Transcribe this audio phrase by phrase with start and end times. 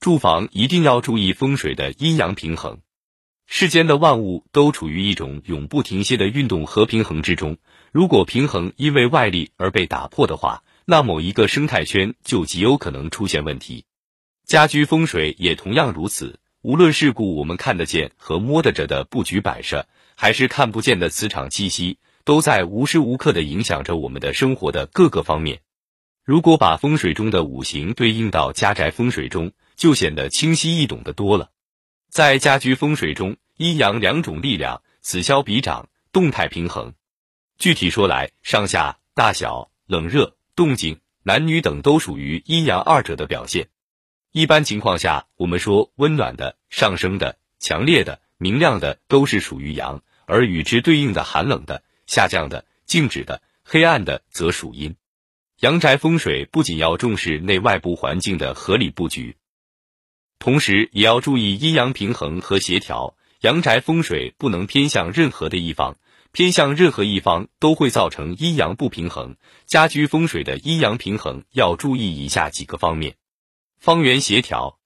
[0.00, 2.78] 住房一定要注意风水的阴阳平衡。
[3.46, 7.56] 世间的万物都处于一种永不停歇的运动和平衡之中，
[7.90, 13.86] 如果平衡因为外力而被打破的话，那某一个生态圈就极有可能出现问题。
[14.46, 25.60] 家居风水也同样如此，无论是故我们看得见和摸得着的布局摆设，还是看不见的磁场气息，都在无时无刻的影响着我们的生活的各个方面。
[26.24, 31.50] 如果把风水中的五行对应到家宅风水中，就显得清晰易懂的多了。
[32.10, 36.92] 在家居风水中，阴阳两种力量此消彼长，动态平衡。
[37.58, 43.68] 具体说来，上下、大小、冷热、动静、男女等都属于阴阳二者的表现。
[44.32, 54.96] 一般情况下，我们说温暖的、上升的、强烈的、明亮的都是属于阳，而与之对应的寒冷的、下降的、静止的、黑暗的则属阴。
[55.60, 59.36] 阳宅风水不仅要重视内外部环境的合理布局，
[60.38, 63.14] 同时也要注意阴阳平衡和协调。
[63.40, 65.96] 阳宅风水不能偏向任何的一方，
[66.32, 69.36] 偏向任何一方都会造成阴阳不平衡。
[69.64, 73.14] 家居风水的阴阳平衡要注意以下几个方面：
[73.78, 74.78] 方圆协调。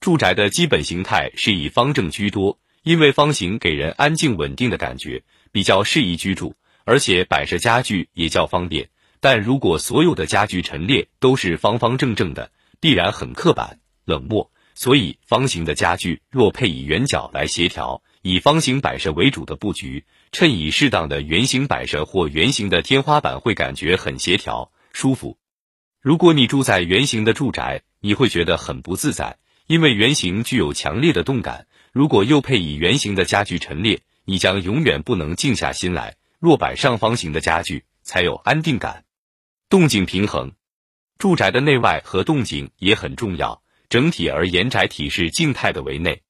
[0.00, 8.88] 住宅的基本形态是以方正居多，因为方形给人安静稳定的感觉，比较适宜居住，而且摆设家具也较方便。
[9.20, 14.50] 但如果所有的家具陈列都是方方正正的，必然很刻板冷漠。
[14.80, 25.36] 所以，方形的家具若配以圆角来协调，以方形摆设为主的布局，衬以适当的圆形摆设或圆形的天花板，会感觉很协调舒服。
[26.00, 31.66] 如果你住在圆形的住宅，你会觉得很不自在，因为圆形具有强烈的动感。
[31.92, 36.16] 如果又配以圆形的家具陈列，你将永远不能静下心来。
[36.38, 39.04] 若摆上方形的家具，才有安定感。
[39.68, 40.52] 动静平衡，
[41.18, 43.60] 住宅的内外和动静也很重要。
[43.90, 46.22] 整体而言，宅体是静态的为内，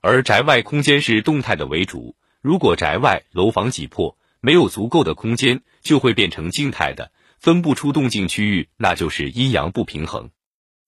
[0.00, 2.14] 而宅外空间是动态的为主。
[2.40, 10.30] 如果宅外楼房挤迫，没有足够的空间，就会变成静态的，分不出动静区域，那就是阴阳不平衡。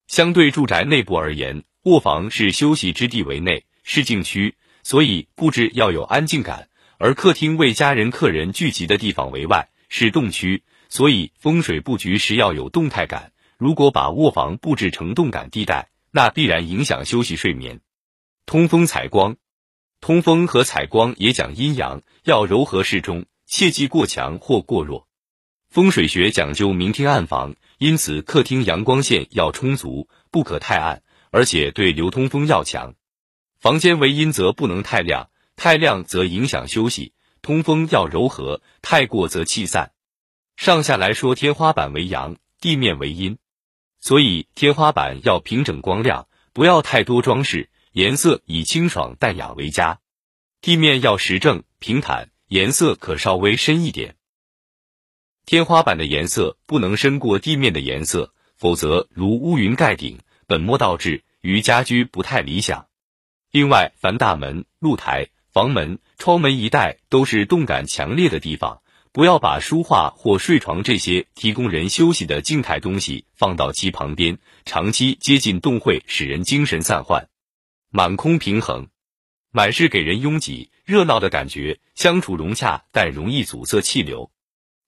[0.06, 10.62] 相对住宅内部而言，卧房是休息之地为内，是静区，所以布置要有安静感；而客厅为家人、客人聚集的地方为外，是动区。
[10.88, 13.32] 所以风水布局时要有动态感。
[13.58, 17.80] 如果把卧房布置成动感地带，那必然影响休息睡眠。
[18.46, 19.36] 通风采光，
[20.00, 25.08] 通风和采光也讲阴阳，要柔和适中，切忌过强或过弱。
[25.68, 31.02] 风水学讲究明厅暗房，因此客厅阳光线要充足，不可太暗，
[31.32, 32.94] 而且对流通风要强。
[33.58, 37.12] 房间为阴则不能太亮，太亮则影响休息。
[37.42, 39.90] 通风要柔和，太过则气散。
[40.56, 43.36] 上下来说，天花板为阳，地面为阴，
[44.00, 50.00] 所以天花板要平整光亮，不要太多装饰，颜色以清爽淡雅为佳。
[50.60, 54.16] 地面要实正平坦，颜色可稍微深一点。
[55.44, 62.86] 天花板的颜色不能深过地面的颜色，否则如乌云盖顶，本末倒置，于家居不太理想。
[63.50, 68.82] 另外，凡大门、露台、房门、窗门一带都是动感强烈的地方。
[69.12, 77.26] 不要把书画或睡床这些提供人休息的静态东西放到其旁边，长期接近动会使人精神散涣。
[77.90, 78.88] 满空平衡，
[79.50, 84.30] 满是给人拥挤热闹的感觉，相处融洽，但容易阻塞气流。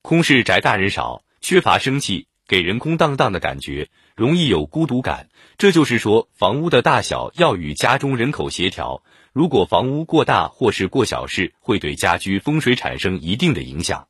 [0.02, 5.30] 空是宅大人少，缺乏生气，给人空荡荡的感觉，容易有孤独感。
[5.56, 9.02] 这就是说，房屋的大小要与家中人口协调。
[9.32, 14.08] 如果房屋过大或是过小，是会对家居风水产生一定的影响。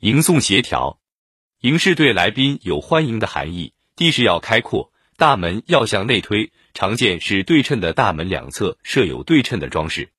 [0.00, 0.98] 迎送协调，
[1.60, 3.74] 迎是对来宾有欢迎的含义。
[3.96, 10.10] 地势要开阔，大门要向内推，常见是对称的大门两侧设有对称的装饰。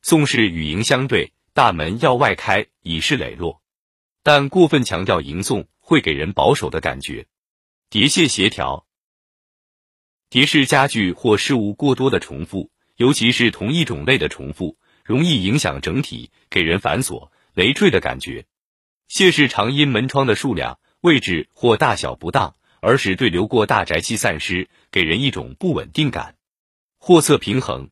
[0.00, 3.60] 送是与迎相对，大门要外开，以示磊落。
[4.22, 7.26] 但过分强调迎送，会给人保守的感觉。
[7.90, 8.86] 叠榭协调，
[10.30, 18.46] 叠是家具或事物过多的重复，尤其是同一种类的重复，容易影响整体，给人繁琐累赘的感觉。
[19.08, 26.36] 谢氏常因门窗的数量、位置或大小不当，而使对流过大宅气散失，给人一种不稳定感。
[26.98, 27.88] 货色平衡，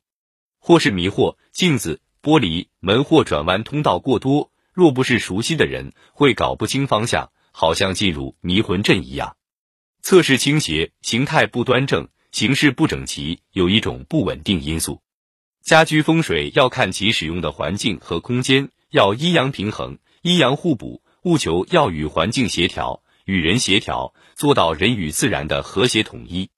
[0.59, 9.39] 或是迷惑，镜子、玻璃、门或转弯通道过多，若不是熟悉的人，会搞不清方向，好像进入迷魂阵一样。
[10.03, 15.01] 侧室倾斜，形态不端正，形式不整齐，有一种不稳定因素。
[15.63, 21.03] 家居风水要看其使用的环境和空间，要阴阳平衡，阴阳互补。
[21.27, 26.51] 务求要与环境协调，与人协调，做到人与自然的和谐统一。